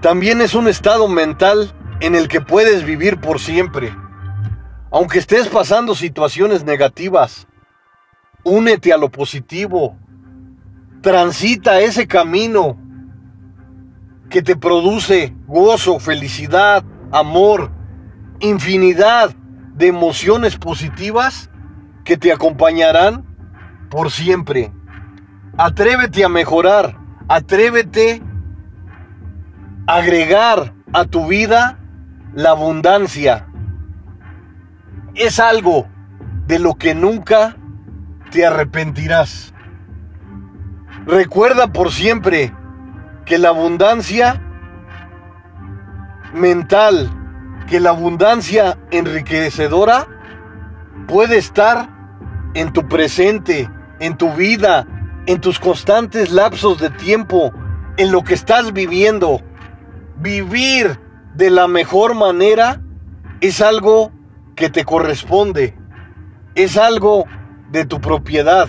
también 0.00 0.40
es 0.40 0.54
un 0.54 0.68
estado 0.68 1.08
mental 1.08 1.72
en 2.00 2.14
el 2.14 2.28
que 2.28 2.40
puedes 2.40 2.84
vivir 2.84 3.20
por 3.20 3.40
siempre. 3.40 3.94
Aunque 4.90 5.18
estés 5.18 5.48
pasando 5.48 5.94
situaciones 5.94 6.64
negativas, 6.64 7.46
únete 8.44 8.92
a 8.92 8.96
lo 8.96 9.10
positivo. 9.10 9.96
Transita 11.02 11.80
ese 11.80 12.06
camino 12.06 12.78
que 14.30 14.40
te 14.40 14.54
produce 14.54 15.34
gozo, 15.48 15.98
felicidad, 15.98 16.84
amor, 17.10 17.72
infinidad 18.38 19.34
de 19.74 19.88
emociones 19.88 20.56
positivas 20.56 21.50
que 22.04 22.16
te 22.16 22.32
acompañarán 22.32 23.24
por 23.90 24.12
siempre. 24.12 24.72
Atrévete 25.58 26.24
a 26.24 26.28
mejorar, 26.28 26.96
atrévete 27.28 28.22
a 29.88 29.96
agregar 29.96 30.72
a 30.92 31.04
tu 31.04 31.26
vida 31.26 31.80
la 32.32 32.50
abundancia. 32.50 33.48
Es 35.16 35.40
algo 35.40 35.88
de 36.46 36.60
lo 36.60 36.74
que 36.74 36.94
nunca 36.94 37.56
te 38.30 38.46
arrepentirás. 38.46 39.52
Recuerda 41.06 41.72
por 41.72 41.90
siempre 41.90 42.54
que 43.24 43.38
la 43.38 43.48
abundancia 43.48 44.40
mental, 46.32 47.10
que 47.68 47.80
la 47.80 47.90
abundancia 47.90 48.78
enriquecedora 48.92 50.06
puede 51.08 51.38
estar 51.38 51.88
en 52.54 52.72
tu 52.72 52.86
presente, 52.88 53.68
en 53.98 54.16
tu 54.16 54.32
vida, 54.32 54.86
en 55.26 55.40
tus 55.40 55.58
constantes 55.58 56.30
lapsos 56.30 56.78
de 56.78 56.90
tiempo, 56.90 57.52
en 57.96 58.12
lo 58.12 58.22
que 58.22 58.34
estás 58.34 58.72
viviendo. 58.72 59.40
Vivir 60.18 61.00
de 61.34 61.50
la 61.50 61.66
mejor 61.66 62.14
manera 62.14 62.80
es 63.40 63.60
algo 63.60 64.12
que 64.54 64.70
te 64.70 64.84
corresponde, 64.84 65.76
es 66.54 66.76
algo 66.76 67.24
de 67.72 67.86
tu 67.86 68.00
propiedad. 68.00 68.68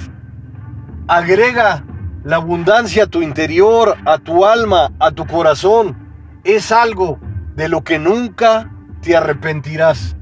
Agrega 1.08 1.84
la 2.24 2.38
abundancia 2.38 3.04
a 3.04 3.08
tu 3.08 3.22
interior, 3.22 3.98
a 4.06 4.18
tu 4.18 4.46
alma, 4.46 4.92
a 5.00 5.12
tu 5.12 5.26
corazón. 5.26 5.98
Es 6.44 6.72
algo 6.72 7.20
de 7.56 7.70
lo 7.70 7.84
que 7.84 8.00
nunca 8.00 8.72
te 9.02 9.16
arrepentirás. 9.16 10.16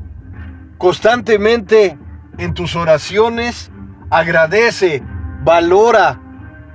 Constantemente 0.77 1.97
en 2.37 2.53
tus 2.53 2.75
oraciones 2.75 3.71
agradece, 4.09 5.03
valora 5.43 6.19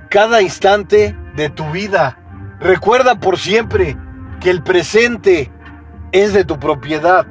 cada 0.09 0.41
instante 0.41 1.15
de 1.35 1.49
tu 1.49 1.69
vida. 1.71 2.17
Recuerda 2.59 3.19
por 3.19 3.37
siempre 3.37 3.97
que 4.39 4.49
el 4.49 4.63
presente 4.63 5.51
es 6.11 6.33
de 6.33 6.45
tu 6.45 6.59
propiedad, 6.59 7.27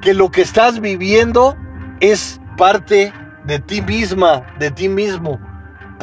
que 0.00 0.14
lo 0.14 0.30
que 0.30 0.42
estás 0.42 0.80
viviendo 0.80 1.56
es 2.00 2.40
parte 2.56 3.12
de 3.44 3.58
ti 3.58 3.82
misma, 3.82 4.46
de 4.58 4.70
ti 4.70 4.88
mismo. 4.88 5.40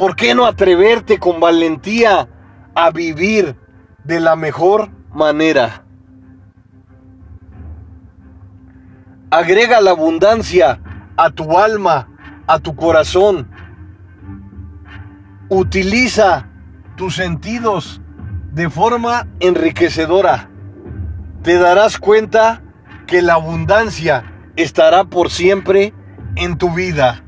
¿Por 0.00 0.16
qué 0.16 0.34
no 0.34 0.46
atreverte 0.46 1.18
con 1.18 1.40
valentía 1.40 2.26
a 2.74 2.90
vivir 2.90 3.54
de 4.02 4.18
la 4.18 4.34
mejor 4.34 4.90
manera? 5.12 5.84
Agrega 9.30 9.82
la 9.82 9.90
abundancia 9.90 10.80
a 11.18 11.28
tu 11.28 11.58
alma, 11.58 12.08
a 12.46 12.60
tu 12.60 12.74
corazón. 12.76 13.50
Utiliza 15.50 16.48
tus 16.96 17.16
sentidos 17.16 18.00
de 18.52 18.70
forma 18.70 19.28
enriquecedora. 19.38 20.48
Te 21.42 21.58
darás 21.58 21.98
cuenta 21.98 22.62
que 23.06 23.20
la 23.20 23.34
abundancia 23.34 24.24
estará 24.56 25.04
por 25.04 25.28
siempre 25.30 25.92
en 26.36 26.56
tu 26.56 26.70
vida. 26.70 27.22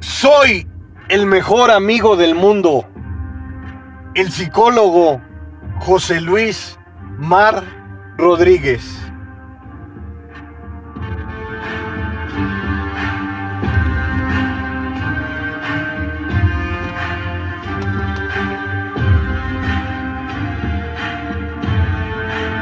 Soy 0.00 0.70
el 1.08 1.26
mejor 1.26 1.70
amigo 1.70 2.16
del 2.16 2.34
mundo, 2.34 2.88
el 4.14 4.30
psicólogo 4.30 5.20
José 5.80 6.20
Luis 6.20 6.78
Mar 7.18 7.62
Rodríguez. 8.16 8.82